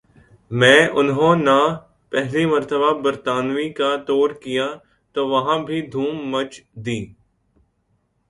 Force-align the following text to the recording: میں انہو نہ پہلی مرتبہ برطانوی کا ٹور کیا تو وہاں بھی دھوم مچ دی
میں 0.51 0.79
انہو 0.99 1.29
نہ 1.45 1.57
پہلی 2.11 2.43
مرتبہ 2.53 2.89
برطانوی 3.03 3.67
کا 3.79 3.89
ٹور 4.07 4.29
کیا 4.43 4.67
تو 5.15 5.27
وہاں 5.29 5.57
بھی 5.67 5.81
دھوم 5.93 6.15
مچ 6.31 6.51
دی 6.85 6.99